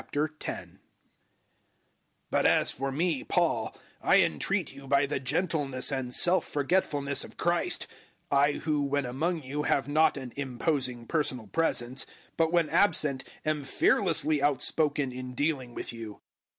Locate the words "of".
7.23-7.37